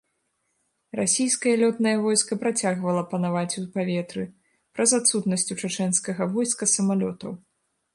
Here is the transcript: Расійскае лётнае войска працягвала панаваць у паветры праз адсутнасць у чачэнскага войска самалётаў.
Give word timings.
Расійскае 0.99 1.53
лётнае 1.63 1.93
войска 2.07 2.33
працягвала 2.45 3.03
панаваць 3.13 3.57
у 3.63 3.65
паветры 3.79 4.27
праз 4.79 4.89
адсутнасць 5.03 5.49
у 5.57 5.63
чачэнскага 5.63 6.23
войска 6.37 6.63
самалётаў. 6.79 7.31